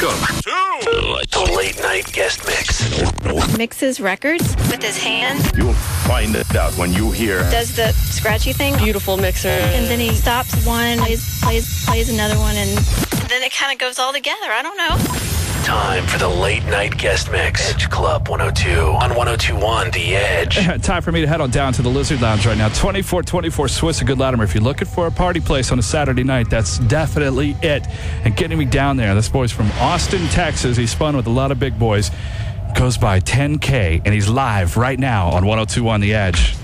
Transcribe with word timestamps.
Welcome 0.00 0.20
to 0.42 1.26
The 1.32 1.52
late 1.56 1.76
night 1.82 2.12
guest 2.12 2.46
mix. 2.46 3.58
mixes 3.58 3.98
records 3.98 4.54
with 4.70 4.80
his 4.80 4.96
hand, 4.96 5.50
You'll 5.56 5.72
find 6.06 6.36
it 6.36 6.54
out 6.54 6.72
when 6.78 6.92
you 6.92 7.10
hear. 7.10 7.40
does 7.50 7.74
the 7.74 7.90
scratchy 7.92 8.52
thing, 8.52 8.76
Beautiful 8.78 9.16
mixer. 9.16 9.48
and 9.48 9.86
then 9.86 9.98
he 9.98 10.14
stops 10.14 10.54
one, 10.64 10.98
plays, 10.98 11.40
plays, 11.42 11.84
plays 11.84 12.10
another 12.14 12.38
one, 12.38 12.54
and 12.56 12.70
then 13.28 13.42
it 13.42 13.52
kind 13.52 13.72
of 13.72 13.78
goes 13.80 13.98
all 13.98 14.12
together. 14.12 14.46
I 14.52 14.62
don't 14.62 14.76
know. 14.76 15.47
Time 15.68 16.06
for 16.06 16.18
the 16.18 16.26
late 16.26 16.64
night 16.64 16.96
guest 16.96 17.30
mix. 17.30 17.74
Edge 17.74 17.90
Club 17.90 18.26
102 18.26 18.70
on 18.70 19.14
1021 19.14 19.90
The 19.90 20.16
Edge. 20.16 20.82
Time 20.82 21.02
for 21.02 21.12
me 21.12 21.20
to 21.20 21.26
head 21.26 21.42
on 21.42 21.50
down 21.50 21.74
to 21.74 21.82
the 21.82 21.90
Lizard 21.90 22.22
Lounge 22.22 22.46
right 22.46 22.56
now. 22.56 22.68
2424 22.68 23.68
Swiss 23.68 24.00
of 24.00 24.06
Good 24.06 24.16
Latimer. 24.16 24.44
If 24.44 24.54
you're 24.54 24.64
looking 24.64 24.88
for 24.88 25.08
a 25.08 25.10
party 25.10 25.40
place 25.40 25.70
on 25.70 25.78
a 25.78 25.82
Saturday 25.82 26.24
night, 26.24 26.48
that's 26.48 26.78
definitely 26.78 27.54
it. 27.60 27.86
And 28.24 28.34
getting 28.34 28.56
me 28.56 28.64
down 28.64 28.96
there, 28.96 29.14
this 29.14 29.28
boy's 29.28 29.52
from 29.52 29.70
Austin, 29.72 30.26
Texas. 30.28 30.78
He's 30.78 30.92
spun 30.92 31.14
with 31.14 31.26
a 31.26 31.30
lot 31.30 31.52
of 31.52 31.58
big 31.60 31.78
boys. 31.78 32.10
Goes 32.74 32.96
by 32.96 33.20
Tenkae, 33.20 34.00
and 34.02 34.14
he's 34.14 34.26
live 34.26 34.78
right 34.78 34.98
now 34.98 35.26
on 35.26 35.44
1021 35.44 36.00
The 36.00 36.14
Edge. 36.14 36.56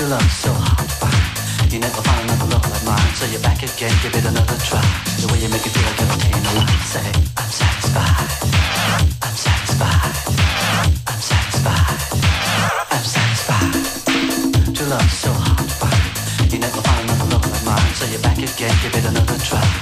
True 0.00 0.08
love's 0.08 0.32
so 0.32 0.50
hard 0.52 0.88
to 0.88 0.96
find. 0.96 1.72
You 1.72 1.78
never 1.78 2.00
find 2.00 2.24
another 2.24 2.48
love 2.56 2.64
like 2.72 2.84
mine. 2.88 3.12
So 3.20 3.26
you're 3.28 3.44
back 3.44 3.60
again, 3.60 3.92
give 4.00 4.16
it 4.16 4.24
another 4.24 4.56
try. 4.64 4.80
The 5.20 5.28
way 5.28 5.44
you 5.44 5.50
make 5.52 5.60
it 5.60 5.72
feel 5.76 5.84
like 5.84 6.00
you're 6.00 6.08
obtain 6.08 6.40
a 6.40 6.52
lot. 6.56 6.72
Say, 6.88 7.04
I'm 7.36 7.50
satisfied. 7.52 8.30
I'm 9.20 9.36
satisfied. 9.36 10.14
I'm 11.04 11.20
satisfied. 11.20 12.00
I'm 12.96 13.04
satisfied. 13.04 14.72
True 14.72 14.88
love's 14.88 15.18
so 15.20 15.32
hard 15.36 15.68
to 15.68 15.76
find. 15.76 16.52
You 16.52 16.58
never 16.64 16.80
find 16.80 17.04
another 17.04 17.36
love 17.36 17.44
like 17.52 17.64
mine. 17.68 17.92
So 17.92 18.08
you're 18.08 18.24
back 18.24 18.38
again, 18.40 18.74
give 18.80 18.96
it 18.96 19.04
another 19.04 19.36
try. 19.44 19.79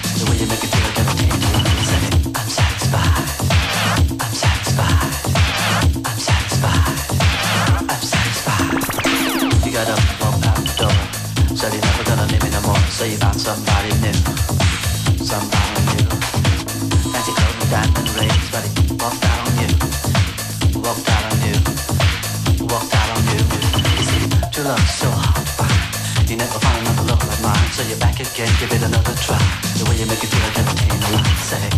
So 27.78 27.84
you're 27.86 27.96
back 27.98 28.18
again, 28.18 28.52
give 28.58 28.72
it 28.72 28.82
another 28.82 29.14
try. 29.22 29.38
The 29.78 29.86
way 29.88 29.98
you 29.98 30.06
make 30.06 30.18
it 30.18 30.26
feel 30.26 30.42
like 30.42 30.58
obtain 30.58 30.90
a 30.90 31.10
lot. 31.14 31.26
Say, 31.46 31.77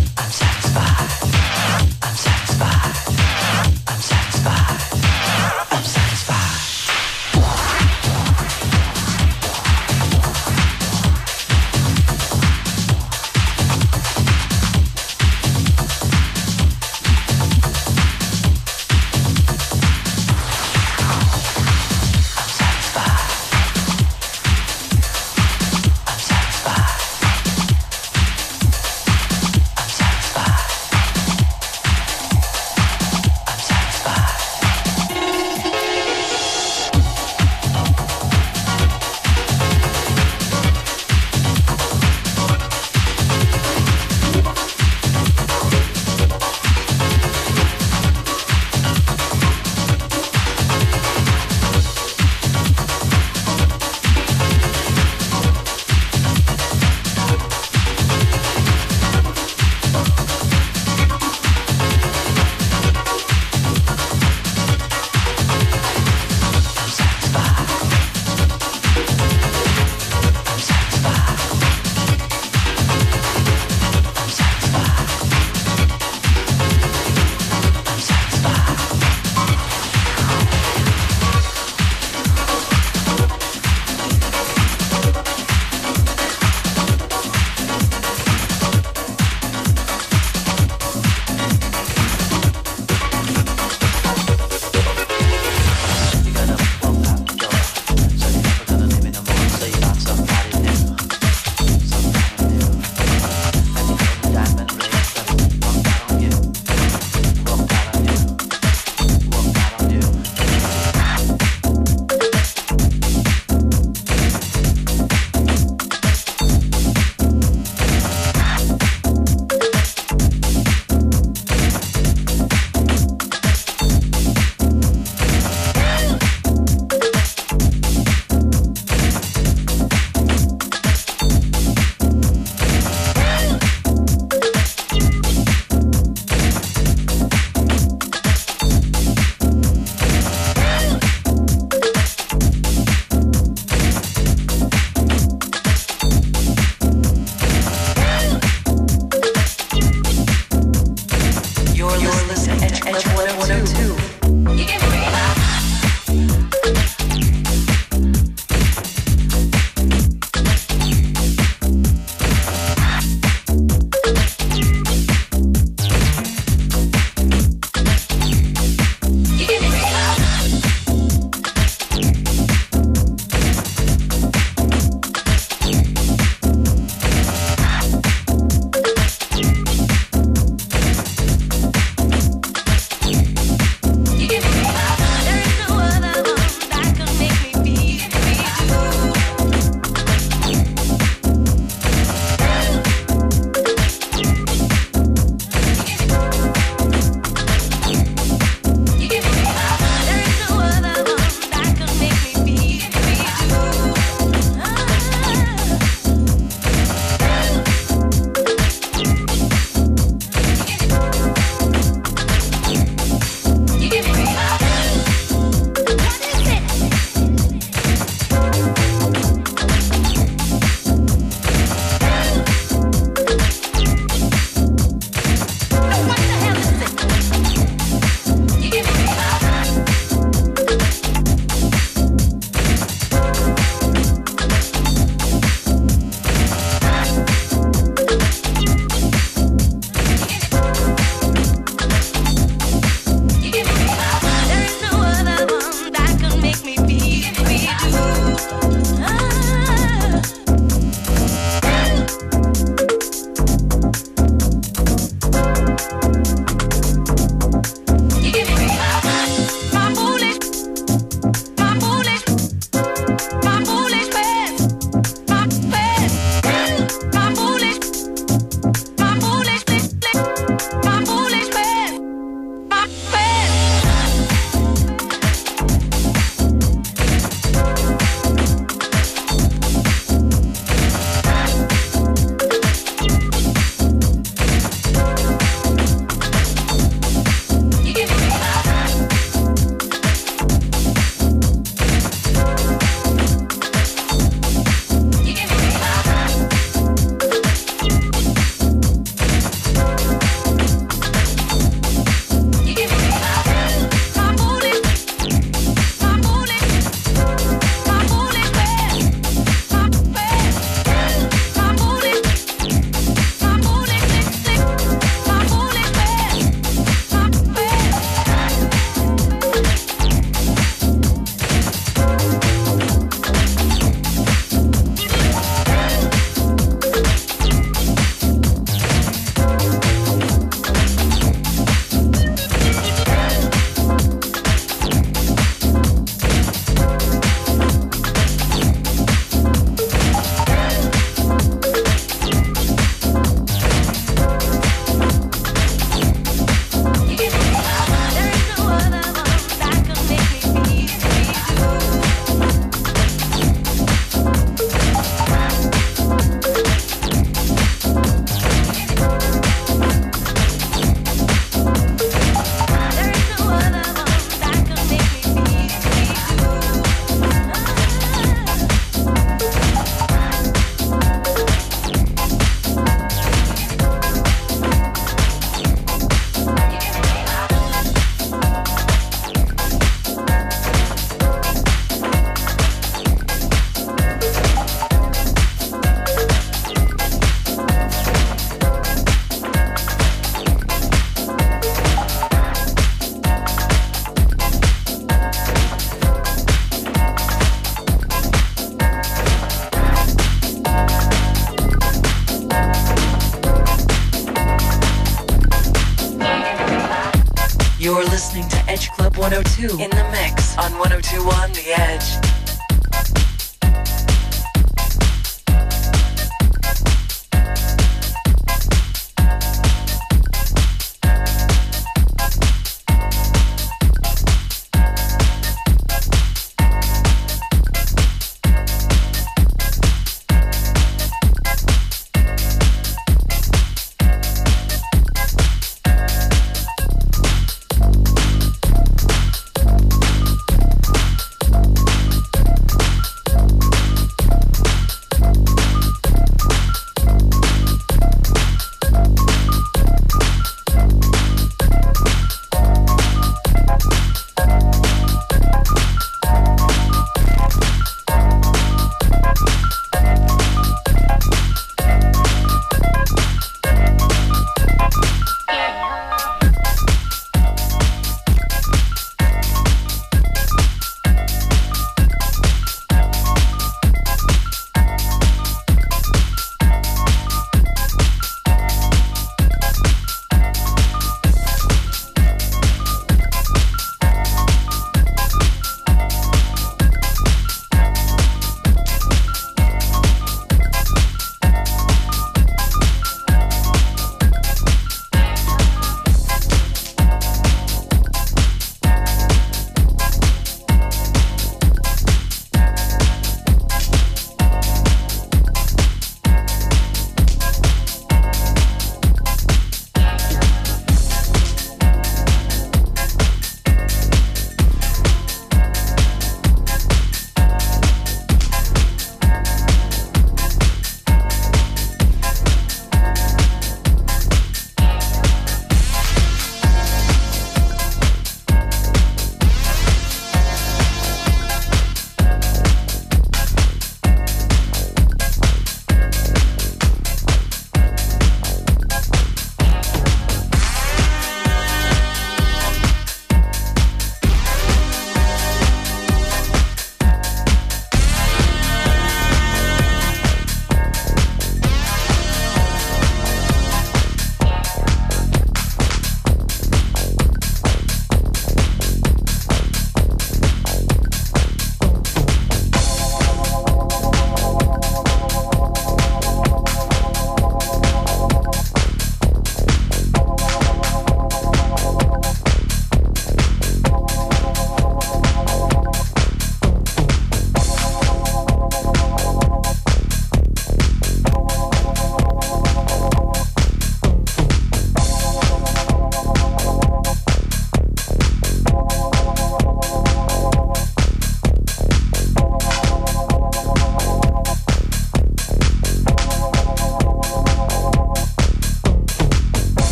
in 409.69 409.91
the 409.91 410.09
mix 410.11 410.57
on 410.57 410.71
1021 410.79 411.51
The 411.53 411.73
Edge. 411.73 412.20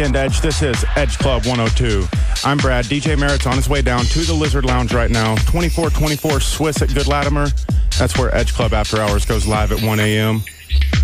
Weekend 0.00 0.16
Edge. 0.16 0.40
This 0.40 0.62
is 0.62 0.82
Edge 0.96 1.18
Club 1.18 1.44
102. 1.44 2.06
I'm 2.42 2.56
Brad. 2.56 2.86
DJ 2.86 3.18
Merritt's 3.18 3.44
on 3.44 3.56
his 3.56 3.68
way 3.68 3.82
down 3.82 4.04
to 4.04 4.20
the 4.20 4.32
Lizard 4.32 4.64
Lounge 4.64 4.94
right 4.94 5.10
now. 5.10 5.34
2424 5.34 6.40
Swiss 6.40 6.80
at 6.80 6.94
Good 6.94 7.06
Latimer. 7.06 7.48
That's 7.98 8.16
where 8.16 8.34
Edge 8.34 8.54
Club 8.54 8.72
After 8.72 8.96
Hours 8.96 9.26
goes 9.26 9.46
live 9.46 9.72
at 9.72 9.82
1 9.82 10.00
a.m. 10.00 10.42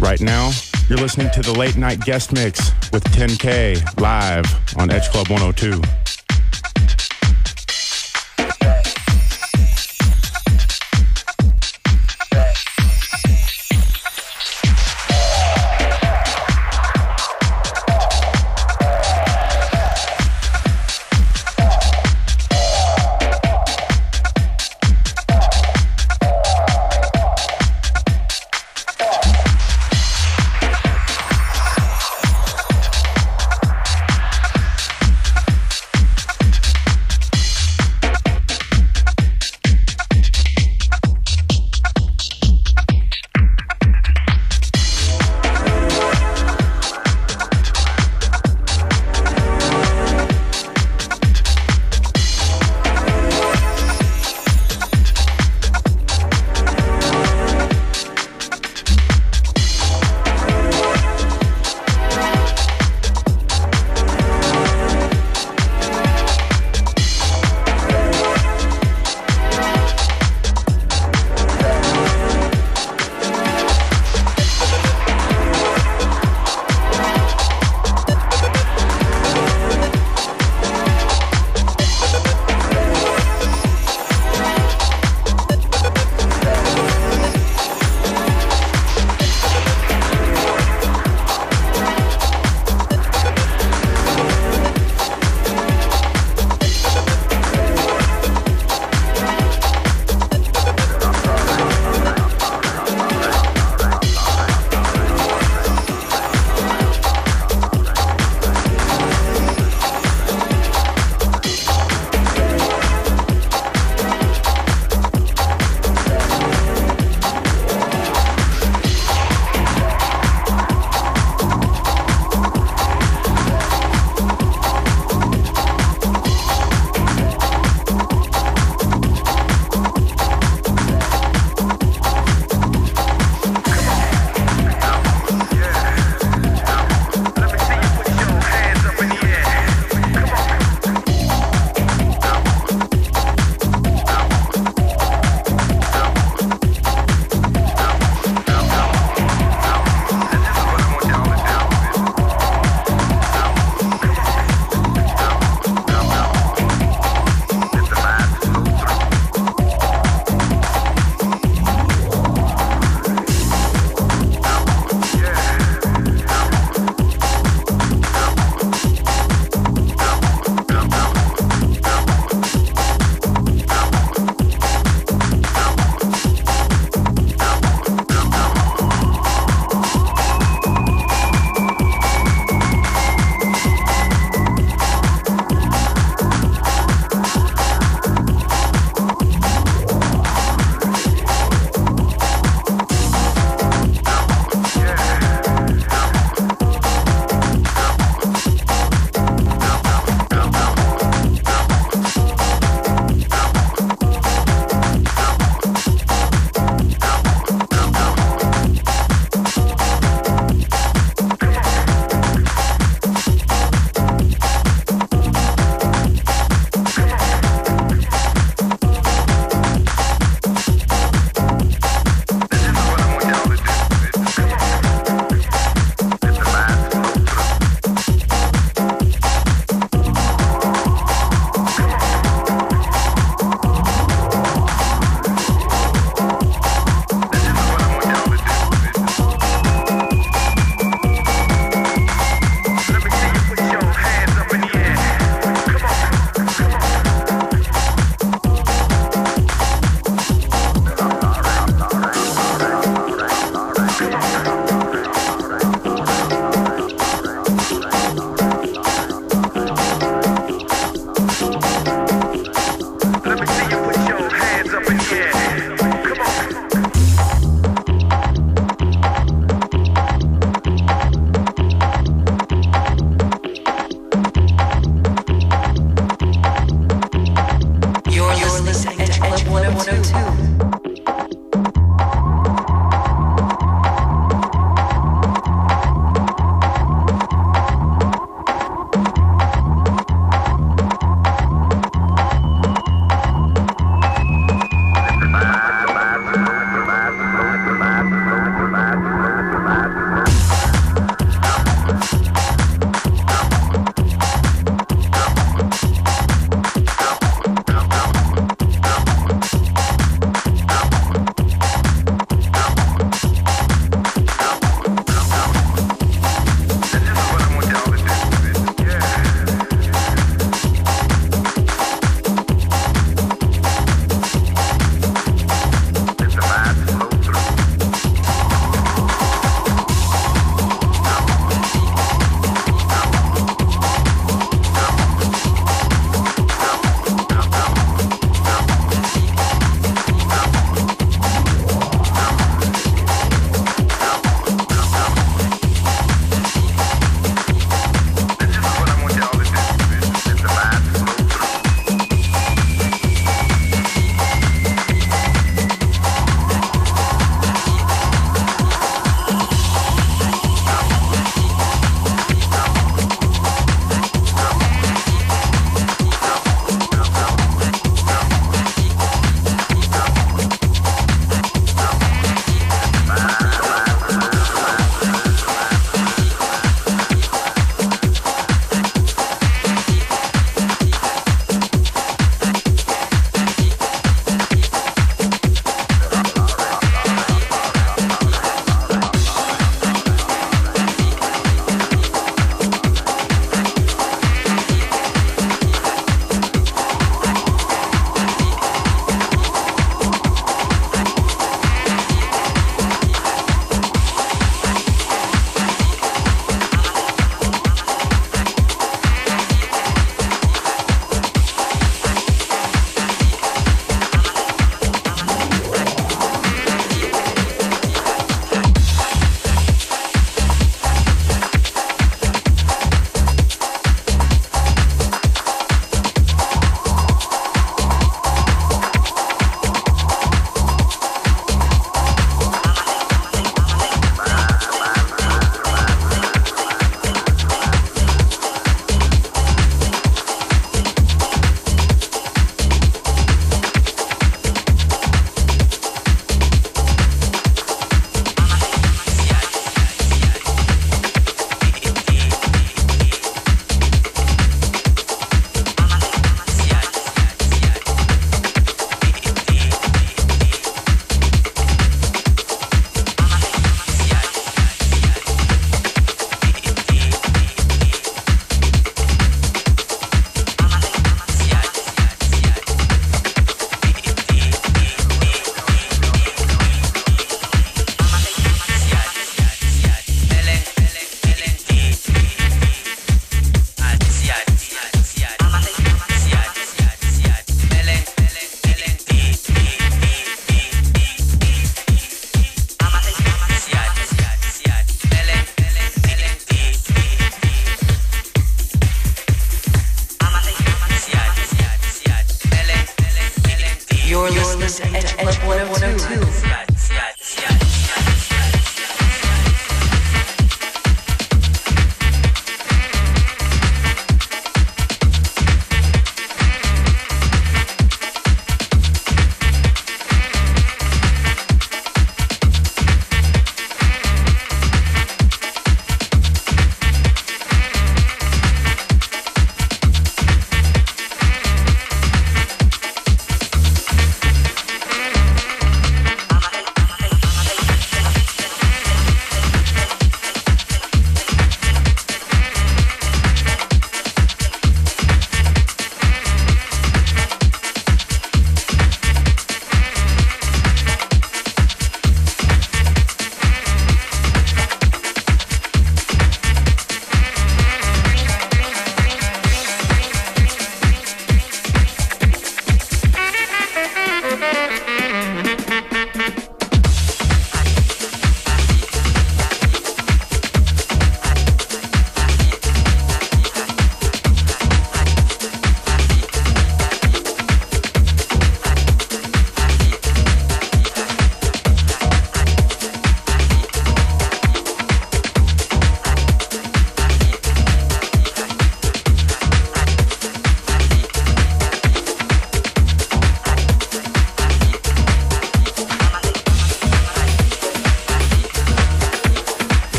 Right 0.00 0.22
now, 0.22 0.52
you're 0.88 0.96
listening 0.96 1.28
to 1.32 1.42
the 1.42 1.52
late 1.52 1.76
night 1.76 2.00
guest 2.00 2.32
mix 2.32 2.70
with 2.90 3.04
Tenkae 3.04 4.00
live 4.00 4.46
on 4.78 4.90
Edge 4.90 5.10
Club 5.10 5.28
102. 5.28 5.82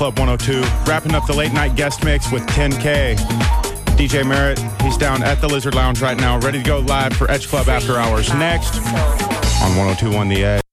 Club 0.00 0.18
102, 0.18 0.62
wrapping 0.90 1.14
up 1.14 1.26
the 1.26 1.32
late 1.34 1.52
night 1.52 1.76
guest 1.76 2.02
mix 2.02 2.32
with 2.32 2.42
Tenkae. 2.46 3.16
DJ 3.98 4.26
Merritt, 4.26 4.58
he's 4.80 4.96
down 4.96 5.22
at 5.22 5.42
the 5.42 5.46
Lizard 5.46 5.74
Lounge 5.74 6.00
right 6.00 6.16
now, 6.16 6.38
ready 6.38 6.56
to 6.56 6.64
go 6.64 6.78
live 6.78 7.12
for 7.12 7.30
Edge 7.30 7.48
Club 7.48 7.68
After 7.68 7.98
Hours. 7.98 8.32
Next 8.32 8.76
on 9.60 9.76
1021 9.76 10.28
The 10.30 10.42
Edge. 10.42 10.69